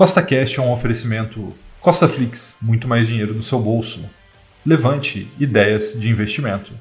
[0.00, 4.02] Costa Cash é um oferecimento Costa Flix, muito mais dinheiro no seu bolso.
[4.64, 6.72] Levante ideias de investimento.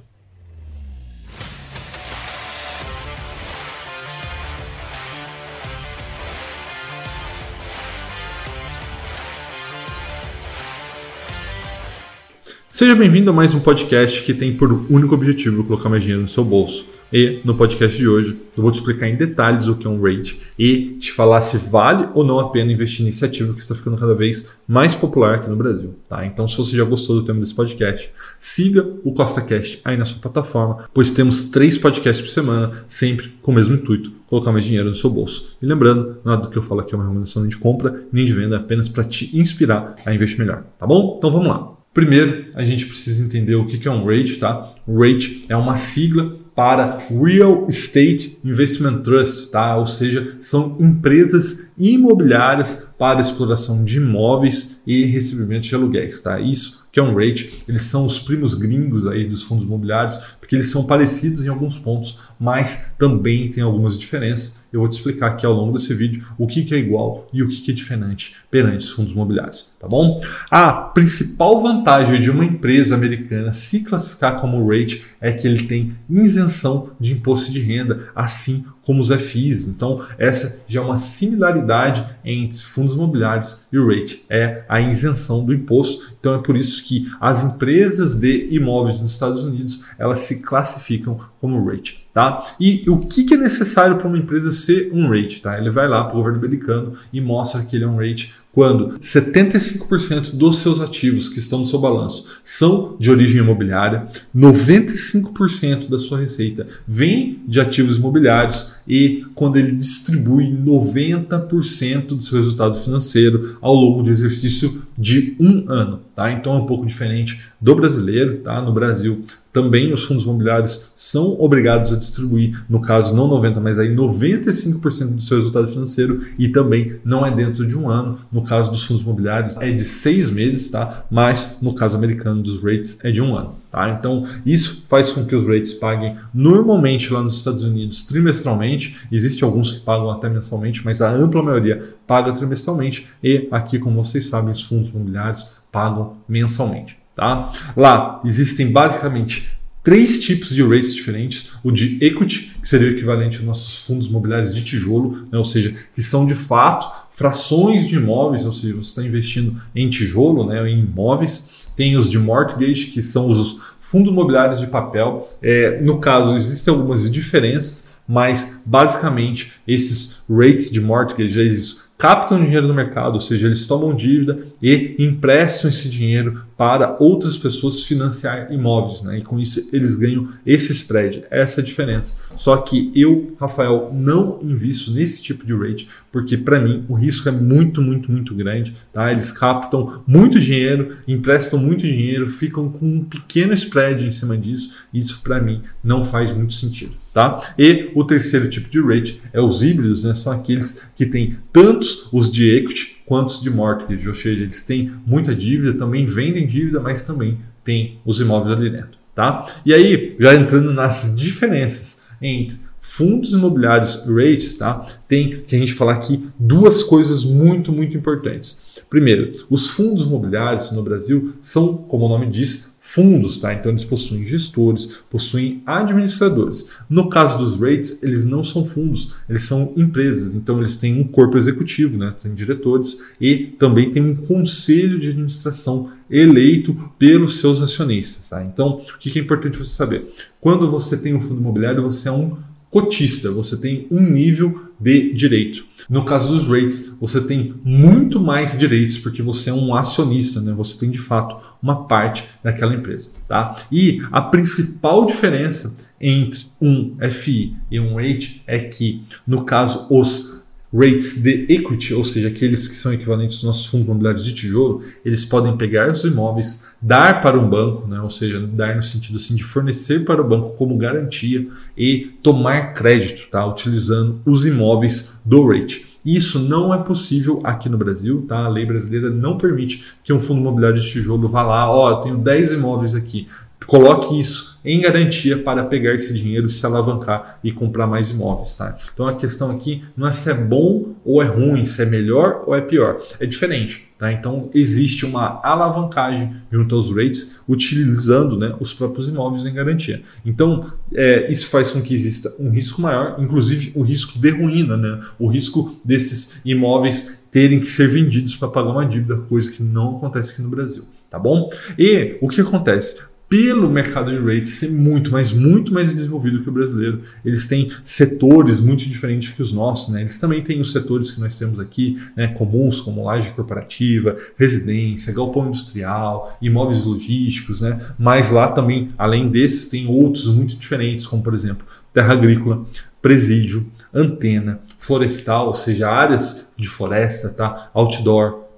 [12.72, 16.30] Seja bem-vindo a mais um podcast que tem por único objetivo colocar mais dinheiro no
[16.30, 16.88] seu bolso.
[17.12, 20.00] E no podcast de hoje eu vou te explicar em detalhes o que é um
[20.02, 23.74] rate e te falar se vale ou não a pena investir em iniciativa que está
[23.74, 25.96] ficando cada vez mais popular aqui no Brasil.
[26.08, 26.26] Tá?
[26.26, 30.20] Então, se você já gostou do tema desse podcast, siga o CostaCast aí na sua
[30.20, 34.90] plataforma, pois temos três podcasts por semana, sempre com o mesmo intuito, colocar mais dinheiro
[34.90, 35.58] no seu bolso.
[35.60, 38.34] E lembrando, nada do que eu falo aqui é uma recomendação de compra nem de
[38.34, 40.64] venda, é apenas para te inspirar a investir melhor.
[40.78, 41.16] Tá bom?
[41.18, 41.80] Então vamos lá.
[41.94, 44.72] Primeiro, a gente precisa entender o que é um REIT, tá?
[44.86, 49.78] O REIT é uma sigla para Real Estate Investment Trust, tá?
[49.78, 56.38] Ou seja, são empresas imobiliárias para exploração de imóveis e recebimento de aluguéis, tá?
[56.38, 60.56] Isso que é um REIT, eles são os primos gringos aí dos fundos imobiliários, porque
[60.56, 64.60] eles são parecidos em alguns pontos, mas também tem algumas diferenças.
[64.72, 67.48] Eu vou te explicar aqui ao longo desse vídeo o que, é igual e o
[67.48, 70.22] que, que é diferente perante os fundos imobiliários, tá bom?
[70.50, 75.96] A principal vantagem de uma empresa americana se classificar como REIT é que ele tem
[76.10, 79.68] isenção de imposto de renda, assim como os FIs.
[79.68, 85.46] Então, essa já é uma similaridade entre fundos imobiliários e o rate, é a isenção
[85.46, 86.12] do imposto.
[86.20, 91.20] Então, é por isso que as empresas de imóveis nos Estados Unidos, elas se classificam
[91.40, 92.09] como rate.
[92.20, 92.54] Tá?
[92.60, 95.42] E o que, é necessário para uma empresa ser um rate?
[95.42, 95.58] Tá?
[95.58, 99.00] Ele vai lá para o governo americano e mostra que ele é um rate quando
[99.00, 106.00] 75% dos seus ativos que estão no seu balanço são de origem imobiliária, 95% da
[106.00, 113.58] sua receita vem de ativos imobiliários e quando ele distribui 90% do seu resultado financeiro
[113.62, 116.02] ao longo do exercício de um ano.
[116.14, 116.32] Tá?
[116.32, 118.40] Então é um pouco diferente do brasileiro.
[118.40, 118.62] Tá?
[118.62, 123.80] No Brasil, também os fundos imobiliários são obrigados a distribuir, no caso não 90, mas
[123.80, 128.18] aí 95% do seu resultado financeiro e também não é dentro de um ano.
[128.32, 131.04] No caso dos fundos imobiliários é de seis meses, tá?
[131.10, 133.90] Mas no caso americano dos rates é de um ano, tá?
[133.90, 138.98] Então isso faz com que os rates paguem normalmente lá nos Estados Unidos trimestralmente.
[139.12, 144.04] Existem alguns que pagam até mensalmente, mas a ampla maioria paga trimestralmente e aqui, como
[144.04, 147.00] vocês sabem, os fundos imobiliários pagam mensalmente.
[147.16, 147.52] Tá?
[147.76, 149.50] Lá existem basicamente
[149.84, 154.08] três tipos de rates diferentes: o de equity, que seria o equivalente aos nossos fundos
[154.08, 155.38] imobiliários de tijolo, né?
[155.38, 159.90] ou seja, que são de fato frações de imóveis, ou seja, você está investindo em
[159.90, 160.70] tijolo, né?
[160.70, 161.70] em imóveis.
[161.76, 165.30] Tem os de mortgage, que são os fundos imobiliários de papel.
[165.42, 172.66] É, no caso, existem algumas diferenças, mas basicamente esses rates de mortgage, eles captam dinheiro
[172.66, 178.52] no mercado, ou seja, eles tomam dívida e emprestam esse dinheiro para outras pessoas financiar
[178.52, 179.20] imóveis, né?
[179.20, 182.18] E com isso eles ganham esse spread, essa diferença.
[182.36, 187.30] Só que eu, Rafael, não invisto nesse tipo de rate, porque para mim o risco
[187.30, 189.10] é muito, muito, muito grande, tá?
[189.10, 194.84] Eles captam muito dinheiro, emprestam muito dinheiro, ficam com um pequeno spread em cima disso.
[194.94, 197.54] Isso para mim não faz muito sentido, tá?
[197.58, 200.14] E o terceiro tipo de rate é os híbridos, né?
[200.14, 204.94] São aqueles que têm tantos os de equity quantos de mortgage, ou seja, eles têm
[205.04, 209.00] muita dívida, também vendem dívida, mas também têm os imóveis ali dentro.
[209.16, 209.52] Tá?
[209.66, 214.86] E aí, já entrando nas diferenças entre fundos imobiliários rates, tá?
[215.08, 218.78] tem que a gente falar aqui duas coisas muito, muito importantes.
[218.88, 223.54] Primeiro, os fundos imobiliários no Brasil são, como o nome diz, fundos, tá?
[223.54, 226.68] Então eles possuem gestores, possuem administradores.
[226.90, 230.34] No caso dos rates, eles não são fundos, eles são empresas.
[230.36, 232.16] Então eles têm um corpo executivo, né?
[232.22, 238.44] Tem diretores e também tem um conselho de administração eleito pelos seus acionistas, tá?
[238.44, 240.08] Então o que é importante você saber?
[240.40, 242.38] Quando você tem um fundo imobiliário, você é um
[242.70, 245.66] cotista, você tem um nível de direito.
[245.90, 250.54] No caso dos rates, você tem muito mais direitos porque você é um acionista, né?
[250.54, 253.56] Você tem de fato uma parte daquela empresa, tá?
[253.72, 260.39] E a principal diferença entre um FI e um rate é que, no caso, os
[260.74, 264.84] rates de equity, ou seja, aqueles que são equivalentes aos nossos fundos imobiliários de tijolo,
[265.04, 269.18] eles podem pegar os imóveis, dar para um banco, né, ou seja, dar no sentido
[269.18, 275.20] assim, de fornecer para o banco como garantia e tomar crédito, tá, utilizando os imóveis
[275.26, 275.90] do rate.
[276.06, 278.46] Isso não é possível aqui no Brasil, tá?
[278.46, 282.02] A lei brasileira não permite que um fundo imobiliário de tijolo vá lá, ó, oh,
[282.02, 283.28] tenho 10 imóveis aqui,
[283.66, 288.56] coloque isso em garantia para pegar esse dinheiro, se alavancar e comprar mais imóveis.
[288.56, 288.78] Tá?
[288.94, 292.44] Então a questão aqui não é se é bom ou é ruim, se é melhor
[292.46, 293.02] ou é pior.
[293.20, 293.88] É diferente.
[293.98, 294.12] Tá?
[294.12, 300.02] Então existe uma alavancagem junto aos rates utilizando né, os próprios imóveis em garantia.
[300.26, 304.78] Então é, isso faz com que exista um risco maior, inclusive o risco de ruína,
[304.78, 305.00] né?
[305.18, 309.98] o risco desses imóveis terem que ser vendidos para pagar uma dívida, coisa que não
[309.98, 310.86] acontece aqui no Brasil.
[311.10, 311.50] Tá bom?
[311.78, 313.02] E o que acontece?
[313.30, 317.04] Pelo mercado de rates ser muito, mas muito mais desenvolvido que o brasileiro.
[317.24, 320.02] Eles têm setores muito diferentes que os nossos, né?
[320.02, 325.14] Eles também têm os setores que nós temos aqui, né, comuns, como laje corporativa, residência,
[325.14, 327.80] galpão industrial, imóveis logísticos, né?
[328.00, 332.66] Mas lá também, além desses, tem outros muito diferentes, como por exemplo, terra agrícola,
[333.00, 337.70] presídio, antena, florestal, ou seja, áreas de floresta, tá?
[337.76, 338.49] Outdoor,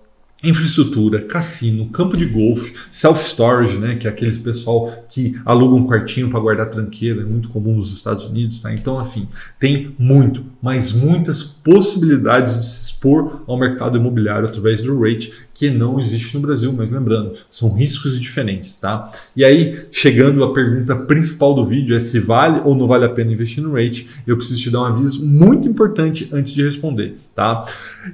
[0.44, 6.30] infraestrutura, cassino, campo de golfe, self-storage, né, que é aqueles pessoal que aluga um quartinho
[6.30, 8.74] para guardar tranqueira, é muito comum nos Estados Unidos, tá?
[8.74, 9.28] Então, enfim,
[9.60, 15.70] tem muito, mas muitas possibilidades de se expor ao mercado imobiliário através do rate que
[15.70, 19.12] não existe no Brasil, mas lembrando, são riscos diferentes, tá?
[19.36, 23.10] E aí, chegando à pergunta principal do vídeo é se vale ou não vale a
[23.10, 27.16] pena investir no rate, eu preciso te dar um aviso muito importante antes de responder,
[27.36, 27.66] tá?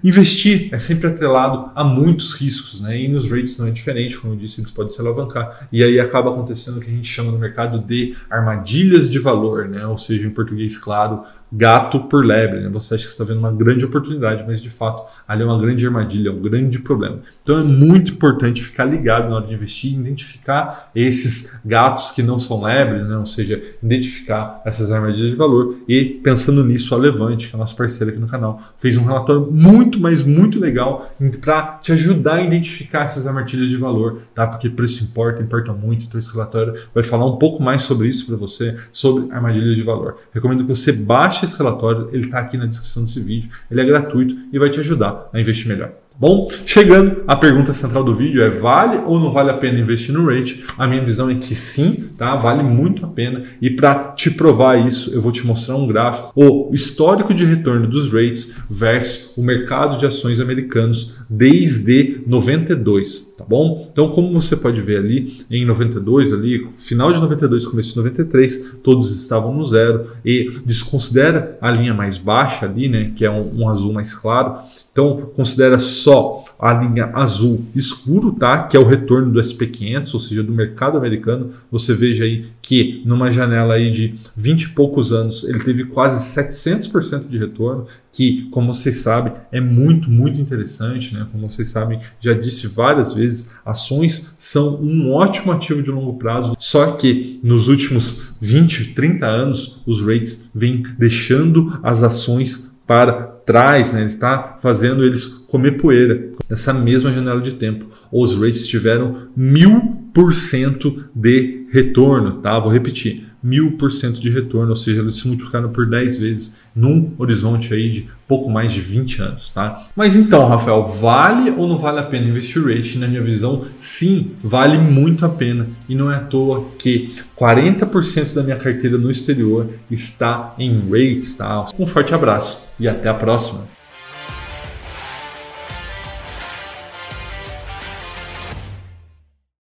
[0.04, 1.84] Investir é sempre atrelado a
[2.18, 3.00] muitos riscos, né?
[3.00, 5.68] E nos rates não é diferente, como eu disse, eles podem se alavancar.
[5.72, 9.68] E aí acaba acontecendo o que a gente chama no mercado de armadilhas de valor,
[9.68, 9.86] né?
[9.86, 12.70] Ou seja, em português claro, gato por lebre, né?
[12.70, 15.86] Você acha que está vendo uma grande oportunidade, mas de fato ali é uma grande
[15.86, 17.20] armadilha, é um grande problema.
[17.44, 22.40] Então é muito importante ficar ligado na hora de investir, identificar esses gatos que não
[22.40, 23.18] são lebres, né?
[23.18, 27.60] ou seja, identificar essas armadilhas de valor e pensando nisso, a Levante, que é a
[27.60, 31.08] nossa parceira aqui no canal, fez um relatório muito, mas muito legal
[31.42, 34.48] para te ajudar a identificar essas armadilhas de valor, tá?
[34.48, 38.26] Porque preço importa, importa muito, então esse relatório vai falar um pouco mais sobre isso
[38.26, 40.18] para você, sobre armadilhas de valor.
[40.32, 43.86] Recomendo que você baixe esse relatório, ele está aqui na descrição desse vídeo, ele é
[43.86, 45.92] gratuito e vai te ajudar a investir melhor.
[46.20, 50.12] Bom, chegando à pergunta central do vídeo é vale ou não vale a pena investir
[50.16, 50.64] no rate?
[50.76, 52.36] A minha visão é que sim, tá?
[52.36, 53.44] Vale muito a pena.
[53.62, 57.86] E para te provar isso, eu vou te mostrar um gráfico, o histórico de retorno
[57.86, 63.88] dos rates versus o mercado de ações americanos desde 92, tá bom?
[63.92, 68.78] Então, como você pode ver ali, em 92 ali, final de 92, começo de 93,
[68.82, 73.62] todos estavam no zero e desconsidera a linha mais baixa ali, né, que é um,
[73.62, 74.58] um azul mais claro.
[74.98, 78.64] Então, considera só a linha azul escuro, tá?
[78.64, 81.52] Que é o retorno do SP500, ou seja, do mercado americano.
[81.72, 86.36] Você veja aí que numa janela aí de 20 e poucos anos, ele teve quase
[86.36, 91.28] 700% de retorno, que, como vocês sabem, é muito, muito interessante, né?
[91.32, 96.56] Como vocês sabem, já disse várias vezes, ações são um ótimo ativo de longo prazo,
[96.58, 103.94] só que nos últimos 20, 30 anos, os rates vêm deixando as ações para trás,
[103.94, 104.02] né?
[104.02, 107.88] ele está fazendo eles comer poeira nessa mesma janela de tempo.
[108.12, 112.60] Os rates tiveram mil por cento de retorno, tá?
[112.60, 116.58] Vou repetir, mil por cento de retorno, ou seja, eles se multiplicaram por 10 vezes
[116.76, 119.86] num horizonte aí de pouco mais de 20 anos, tá?
[119.96, 122.98] Mas então, Rafael, vale ou não vale a pena investir rate?
[122.98, 128.34] Na minha visão, sim, vale muito a pena e não é à toa que 40%
[128.34, 131.66] da minha carteira no exterior está em rates, tá?
[131.80, 133.77] Um forte abraço e até a próxima.